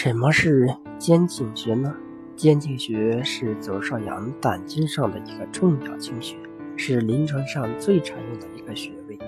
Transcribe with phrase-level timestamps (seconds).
[0.00, 1.92] 什么是肩颈穴呢？
[2.36, 6.36] 肩颈穴是左少阳胆经上的一个重要经穴，
[6.76, 9.18] 是临床上最常用的一个穴位。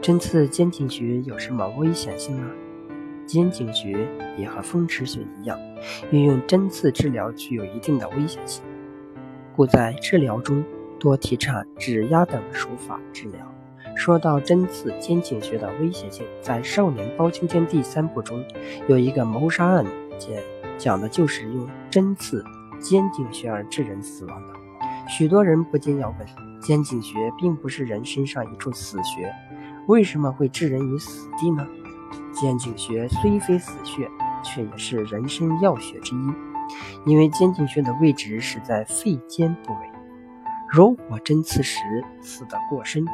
[0.00, 2.50] 针刺肩颈穴有什么危险性呢？
[3.26, 5.56] 肩颈穴也和风池穴一样，
[6.10, 8.64] 运用针刺治疗具有一定的危险性，
[9.54, 10.64] 故在治疗中
[10.98, 13.38] 多提倡指压等手法治疗。
[13.94, 18.44] 说到针刺肩颈穴的危险性，在《少年包青天》第三部中
[18.88, 19.84] 有一个谋杀案
[20.18, 20.42] 件，
[20.78, 22.44] 讲的就是用针刺
[22.80, 24.54] 肩颈穴而致人死亡的。
[25.08, 26.26] 许多人不禁要问：
[26.60, 29.32] 肩颈穴并不是人身上一处死穴，
[29.86, 31.66] 为什么会置人于死地呢？
[32.32, 34.08] 肩颈穴虽非死穴，
[34.42, 36.32] 却也是人身要穴之一，
[37.04, 39.80] 因为肩颈穴的位置是在肺尖部位，
[40.68, 41.78] 如果针刺时
[42.20, 43.04] 刺得过深。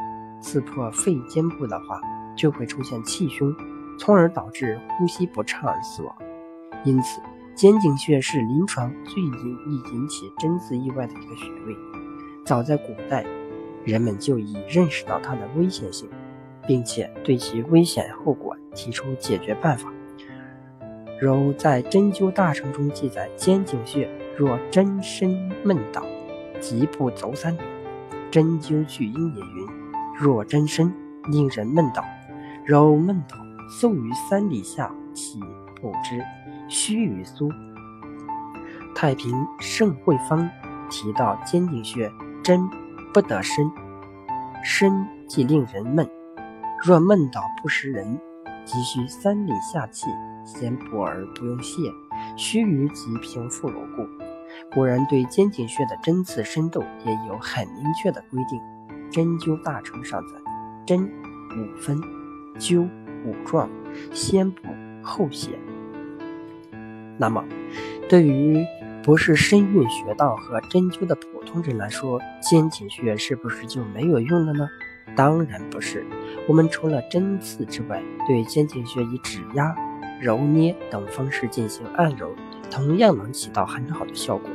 [0.41, 2.01] 刺破肺尖部的话，
[2.35, 3.53] 就会出现气胸，
[3.97, 6.15] 从而导致呼吸不畅而死亡。
[6.85, 7.21] 因此，
[7.55, 11.75] 肩颈穴是临床最易引起针刺意外的一个穴位。
[12.45, 13.25] 早在古代，
[13.83, 16.09] 人们就已认识到它的危险性，
[16.65, 19.91] 并且对其危险后果提出解决办法。
[21.21, 26.01] 如在《针灸大成》中记载：“肩颈穴若针深闷倒，
[26.61, 27.57] 即不走三。”
[28.31, 29.68] 针灸巨阴也云。
[30.21, 30.93] 若针深，
[31.31, 32.03] 令人闷倒，
[32.65, 33.37] 揉闷倒，
[33.69, 35.39] 送于三里下，起
[35.79, 36.21] 不知，
[36.67, 37.49] 须臾苏。
[38.93, 40.49] 太平盛会方
[40.89, 42.11] 提到肩颈穴
[42.43, 42.69] 针
[43.13, 43.71] 不得深，
[44.61, 46.05] 深即令人闷。
[46.83, 48.19] 若闷倒不识人，
[48.65, 50.07] 急需三里下气，
[50.43, 51.93] 先补而不用泻，
[52.35, 54.05] 须臾即平复如故。
[54.73, 58.59] 古人对肩颈穴的针刺深度也有很明确的规定。
[59.11, 60.33] 针灸大成上载，
[60.85, 61.09] 针
[61.57, 61.97] 五分，
[62.59, 62.87] 灸
[63.25, 63.69] 五壮，
[64.13, 64.61] 先补
[65.01, 65.49] 后泻。
[67.17, 67.43] 那么，
[68.07, 68.65] 对于
[69.03, 74.69] 不是深运穴道和针灸的普通人来说，肩颈穴是不是就没有用了呢？
[75.15, 76.05] 当然不是。
[76.47, 79.75] 我们除了针刺之外，对肩颈穴以指压、
[80.21, 82.33] 揉捏等方式进行按揉，
[82.69, 84.49] 同样能起到很好的效果。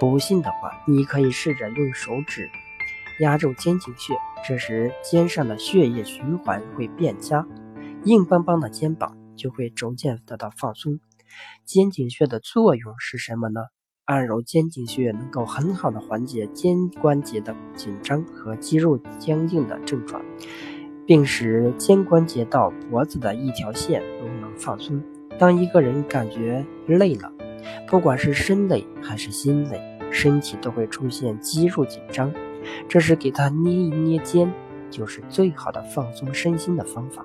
[0.00, 2.50] 不信的话，你可以试着用手指。
[3.20, 4.14] 压住肩颈穴，
[4.46, 7.46] 这时肩上的血液循环会变佳，
[8.04, 11.00] 硬邦邦的肩膀就会逐渐得到放松。
[11.64, 13.60] 肩颈穴的作用是什么呢？
[14.04, 20.22] 按揉肩颈穴能够很好的缓解肩关节的紧张和肌肉僵硬的症状，
[21.04, 25.02] 并使肩关节到脖子的一条线都能放松。
[25.38, 27.30] 当一个人感觉累了，
[27.86, 29.78] 不管是身累还是心累，
[30.10, 32.32] 身体都会出现肌肉紧张。
[32.88, 34.52] 这是给他捏一捏肩，
[34.90, 37.24] 就是最好的放松身心的方法。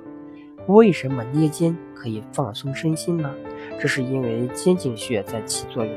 [0.67, 3.33] 为什么捏肩可以放松身心呢？
[3.79, 5.93] 这是因为肩颈穴在起作用，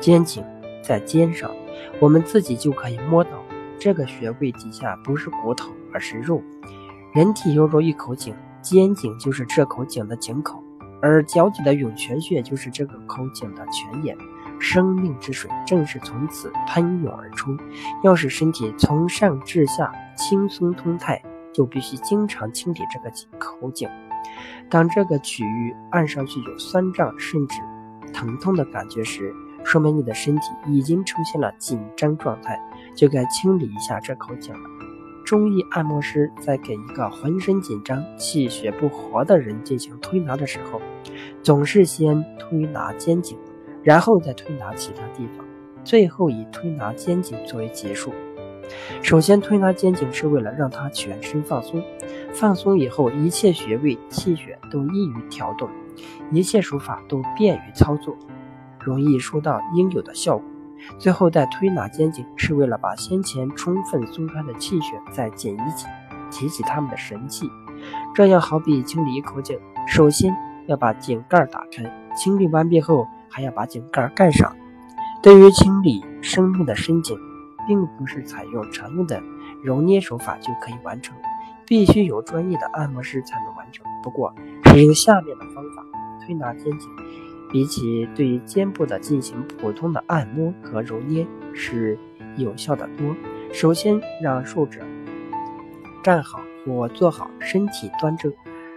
[0.00, 0.42] 肩颈
[0.82, 1.50] 在肩上，
[2.00, 3.30] 我们自己就可以摸到
[3.78, 6.42] 这个穴位底下不是骨头，而是肉。
[7.14, 10.62] 人体犹如一口井，肩颈就是这口井的井口，
[11.02, 14.16] 而脚底的涌泉穴就是这个口井的泉眼。
[14.58, 17.56] 生命之水正是从此喷涌而出。
[18.02, 21.22] 要使身体从上至下轻松通泰，
[21.52, 23.88] 就必须经常清理这个口井。
[24.68, 27.60] 当这个区域按上去有酸胀甚至
[28.12, 29.32] 疼痛的感觉时，
[29.64, 32.60] 说明你的身体已经出现了紧张状态，
[32.94, 34.70] 就该清理一下这口井了。
[35.24, 40.80] 中医按摩师在给一个浑身紧张、气血不活的人进行推拿的时候，
[41.42, 43.36] 总是先推拿肩颈。
[43.86, 45.46] 然后再推拿其他地方，
[45.84, 48.12] 最后以推拿肩颈作为结束。
[49.00, 51.80] 首先推拿肩颈是为了让他全身放松，
[52.32, 55.70] 放松以后一切穴位气血都易于调动，
[56.32, 58.16] 一切手法都便于操作，
[58.80, 60.44] 容易收到应有的效果。
[60.98, 65.88] 最后再推拿肩颈是为了把先前充分松开的气血再紧一紧，
[66.32, 67.48] 提起他们的神气。
[68.16, 70.34] 这样好比清理一口井，首先
[70.66, 71.84] 要把井盖打开，
[72.16, 73.06] 清理完毕后。
[73.36, 74.56] 还要把井盖盖上。
[75.22, 77.18] 对于清理生命的深井，
[77.68, 79.22] 并不是采用常用的
[79.62, 81.14] 揉捏手法就可以完成，
[81.66, 83.84] 必须有专业的按摩师才能完成。
[84.02, 84.34] 不过，
[84.64, 85.84] 使用下面的方法
[86.24, 86.88] 推拿肩颈，
[87.52, 91.98] 比起对肩部的进行普通的按摩和揉捏是
[92.36, 93.14] 有效的多。
[93.52, 94.80] 首先，让受者
[96.02, 98.32] 站好或坐好，身体端正。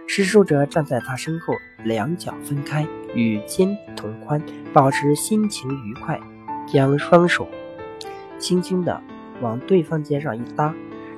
[0.06, 1.54] 施术者站在他身后，
[1.84, 2.84] 两脚分开，
[3.14, 4.42] 与肩同宽，
[4.72, 6.20] 保持心情愉快，
[6.66, 7.48] 将双手
[8.38, 9.02] 轻轻地
[9.40, 10.74] 往对方肩上一搭，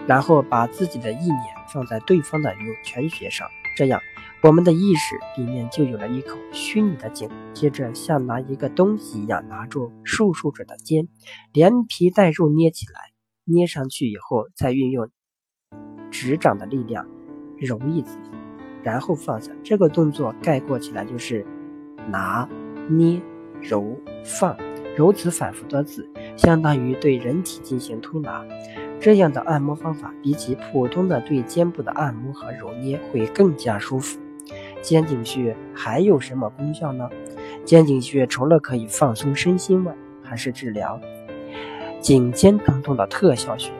[0.07, 4.01] 然后把自己的意念放在对方的涌泉穴上，这样，
[4.43, 7.29] 我们的意识里面就有了一口虚拟的井。
[7.55, 11.09] 接着，像拿一个东西一样拿住竖竖着的肩，
[11.53, 13.13] 连皮带肉捏起来，
[13.45, 15.09] 捏上去以后，再运用
[16.11, 17.07] 指掌的力量
[17.59, 18.19] 揉一次，
[18.83, 19.53] 然后放下。
[19.63, 21.47] 这个动作概括起来就是
[22.09, 22.49] 拿、
[22.89, 23.21] 捏、
[23.61, 24.57] 揉、放。
[24.95, 26.07] 如此反复多次，
[26.37, 28.45] 相当于对人体进行推拿。
[29.01, 34.21] 这样的按摩方法比起普通的对肩部的按摩和揉捏会更加舒服。
[34.83, 37.09] 肩颈穴还有什么功效呢？
[37.65, 41.01] 肩颈穴除了可以放松身心外，还是治疗
[42.01, 43.73] 颈肩疼痛的特效穴。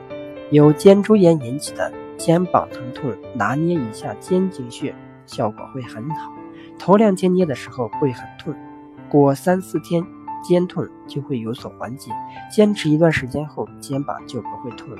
[0.49, 4.95] 由肩周炎引起的肩膀疼痛，拿捏一下肩颈穴，
[5.25, 6.33] 效果会很好。
[6.77, 8.53] 头两天捏的时候会很痛，
[9.09, 10.03] 过三四天。
[10.45, 12.11] 肩痛就会有所缓解，
[12.51, 14.97] 坚持一段时间后，肩膀就不会痛了。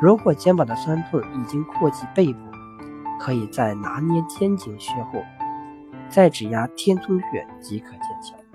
[0.00, 2.38] 如果肩膀的酸痛已经扩及背部，
[3.18, 5.24] 可以在拿捏肩颈穴后，
[6.08, 8.45] 再指压天聪穴即可见效。